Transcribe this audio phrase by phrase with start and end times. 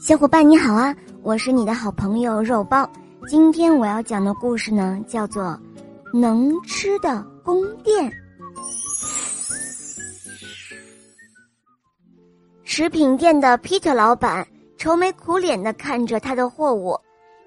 [0.00, 2.90] 小伙伴你好啊，我是你的好朋友肉包。
[3.28, 5.44] 今天我要讲的故事呢，叫做
[6.18, 8.10] 《能吃的宫殿》。
[12.64, 14.46] 食品店的皮特老板
[14.78, 16.98] 愁眉苦脸的看着他的货物，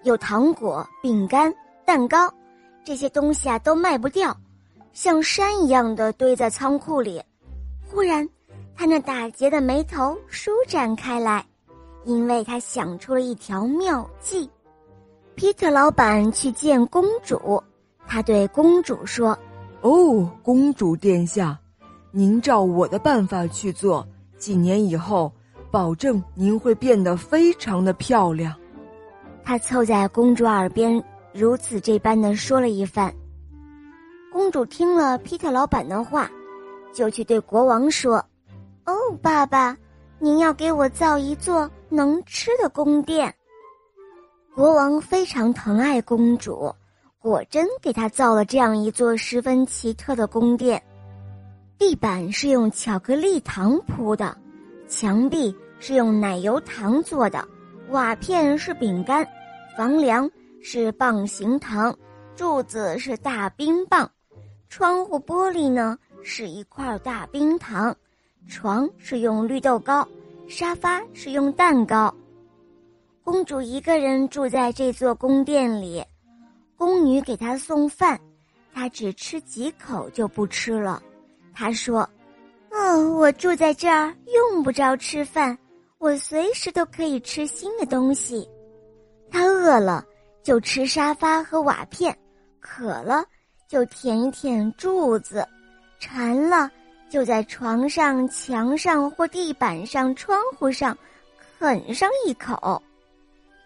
[0.04, 1.52] 有糖果、饼干、
[1.84, 2.32] 蛋糕，
[2.86, 4.36] 这些东西啊都卖不掉，
[4.94, 7.20] 像山一样的堆在仓库里。
[7.90, 8.30] 忽然，
[8.76, 11.44] 他那打结的眉头舒展开来。
[12.06, 14.50] 因为他想出了一条妙计，
[15.36, 17.62] 皮特老板去见公主，
[18.05, 19.38] 他对公主说
[19.82, 21.58] ：“哦，公主殿下，
[22.12, 24.05] 您照我的办法去做，
[24.38, 25.32] 几年以后，
[25.72, 28.54] 保证您会变得非常的漂亮。”
[29.46, 31.02] 他凑在公主耳边
[31.34, 33.13] 如此这般的说了一番。
[34.32, 36.30] 公主听了皮特老板的话，
[36.94, 38.18] 就去对国王说
[38.85, 39.77] ：“哦，爸爸。”
[40.20, 43.34] 您要给我造一座能吃的宫殿。
[44.56, 46.74] 国王非常疼爱公主，
[47.20, 50.82] 果真给她造了这样一座十分奇特的宫殿。
[51.77, 54.38] 地板是用巧克力糖铺的，
[54.88, 57.48] 墙壁是用奶油糖做的，
[57.90, 59.28] 瓦片是饼干，
[59.78, 60.30] 房梁
[60.62, 61.96] 是棒形糖，
[62.35, 64.09] 柱子是大冰棒，
[64.69, 67.96] 窗户玻璃呢是一块大冰糖。
[68.47, 70.07] 床是用绿豆糕，
[70.47, 72.13] 沙发是用蛋糕。
[73.24, 76.03] 公主一个人住在这座宫殿里，
[76.75, 78.19] 宫女给她送饭，
[78.74, 81.02] 她只吃几口就不吃了。
[81.53, 82.08] 她说
[82.69, 85.58] ：“嗯，我住在这儿用不着吃饭，
[85.97, 88.47] 我随时都可以吃新的东西。
[89.31, 90.06] 她饿了
[90.44, 92.16] 就吃沙发和瓦片，
[92.59, 93.24] 渴了
[93.69, 95.47] 就舔一舔柱子，
[96.00, 96.69] 馋了。”
[97.09, 100.97] 就在床上、墙上或地板上、窗户上
[101.59, 102.81] 啃上一口。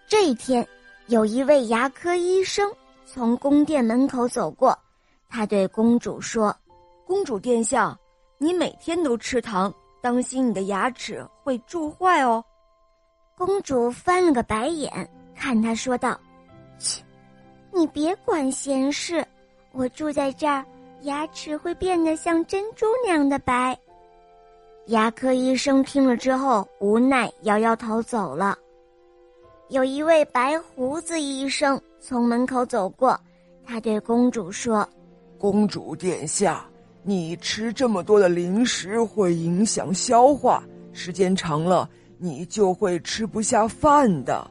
[0.08, 0.68] 这一天，
[1.08, 2.72] 有一位牙科医生
[3.06, 4.78] 从宫殿门口走过，
[5.30, 6.56] 他对公主说
[7.08, 7.98] ：“公主殿下，
[8.38, 12.44] 你每天都吃糖，当心你的牙齿会蛀坏哦。”
[13.38, 16.20] 公主翻了个白眼，看他说道
[16.80, 17.04] ：“切，
[17.72, 19.26] 你别管闲事，
[19.72, 20.66] 我住在这儿。”
[21.02, 23.78] 牙齿会变得像珍珠那样的白。
[24.88, 28.58] 牙科医生听了之后，无奈摇摇头走了。
[29.70, 33.20] 有一位白胡子医生从门口走过，
[33.66, 34.88] 他对公主说
[35.38, 36.66] ：“公主殿下，
[37.04, 40.64] 你吃这么多的零食会影响消化，
[40.94, 44.50] 时间长了你就会吃不下饭的。”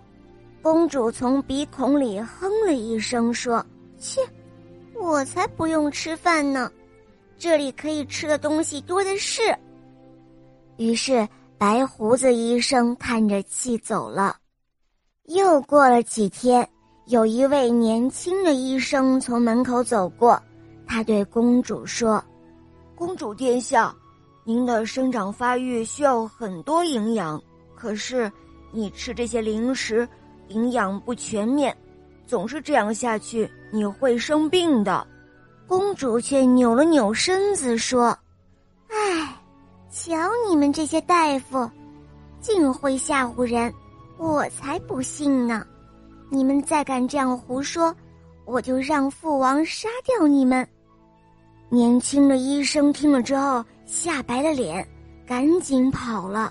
[0.61, 3.65] 公主从鼻孔里哼了一声，说
[3.99, 4.21] ：“切。”
[5.07, 6.69] 我才不用吃饭呢，
[7.39, 9.57] 这里可以吃的东西多的是。
[10.79, 14.37] 于是白胡子医生叹着气走了。
[15.27, 16.69] 又过了几天，
[17.07, 20.43] 有一位年轻的医生从门口走过，
[20.87, 22.23] 他对公主说
[22.97, 23.95] ：“公主殿下，
[24.45, 27.41] 您的生长发育需要很多营养，
[27.77, 28.31] 可是
[28.73, 30.07] 你吃这些零食，
[30.49, 31.75] 营养不全面。”
[32.27, 35.07] 总是这样下去，你会生病的。
[35.69, 38.17] 公主却扭了扭身子说
[38.89, 39.37] ：“唉，
[39.91, 40.17] 瞧
[40.49, 41.71] 你们这些大夫，
[42.41, 43.71] 尽会吓唬人，
[44.17, 45.63] 我才不信呢！
[46.31, 47.95] 你们再敢这样胡说，
[48.47, 50.67] 我就让父王杀掉你们。”
[51.69, 54.89] 年轻的医生听了之后，吓白了脸，
[55.27, 56.51] 赶紧跑了。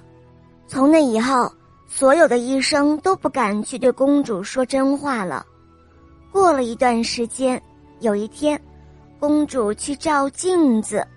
[0.67, 1.51] 从那以后，
[1.87, 5.43] 所有的医生都不敢去对公主说真话了。
[6.35, 7.59] 过了一段时间，
[8.01, 8.61] 有一天，
[9.21, 11.07] 公主去照镜子，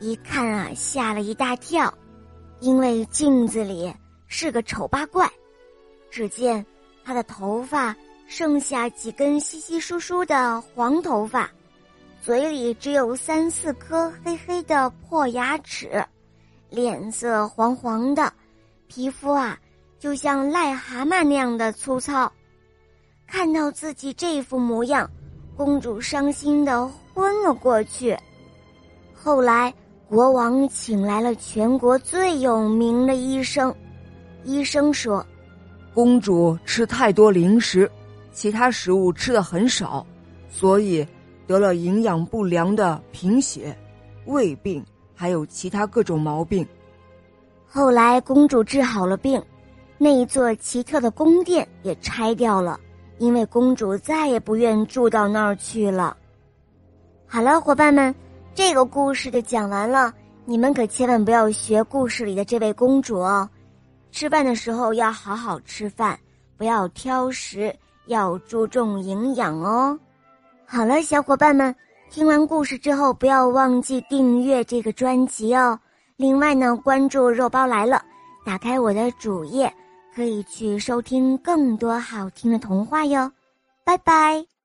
[0.00, 1.90] 一看啊，吓了一大跳，
[2.60, 3.90] 因为镜子里
[4.26, 5.26] 是个丑八怪。
[6.10, 6.62] 只见
[7.02, 11.50] 她的头发剩下几根稀稀疏疏的黄头发，
[12.20, 16.04] 嘴里只有三四颗黑黑的破牙齿，
[16.68, 18.30] 脸色黄黄的，
[18.88, 19.58] 皮肤啊
[19.98, 22.30] 就像癞蛤蟆那样的粗糙。
[23.26, 25.10] 看到自己这副模样，
[25.56, 28.16] 公主伤心的昏了过去。
[29.12, 29.74] 后来，
[30.08, 33.74] 国王请来了全国最有名的医生。
[34.44, 35.26] 医生说
[35.92, 37.90] ：“公主吃太多零食，
[38.32, 40.06] 其他食物吃的很少，
[40.48, 41.04] 所以
[41.48, 43.76] 得了营养不良的贫血、
[44.26, 44.84] 胃病，
[45.14, 46.64] 还有其他各种毛病。”
[47.66, 49.42] 后来，公主治好了病，
[49.98, 52.78] 那一座奇特的宫殿也拆掉了。
[53.18, 56.16] 因为公主再也不愿住到那儿去了。
[57.26, 58.14] 好了，伙伴们，
[58.54, 60.12] 这个故事就讲完了。
[60.44, 63.48] 你们可千万不要学故事里的这位公主哦，
[64.12, 66.16] 吃饭的时候要好好吃饭，
[66.56, 67.74] 不要挑食，
[68.06, 69.98] 要注重营养哦。
[70.64, 71.74] 好了，小伙伴们，
[72.10, 75.78] 听完故事之后不要忘记订阅这个专辑哦。
[76.16, 78.00] 另外呢，关注肉包来了，
[78.44, 79.72] 打开我的主页，
[80.16, 83.30] 可以去收听更多好听的童话哟。
[83.84, 84.55] 拜拜。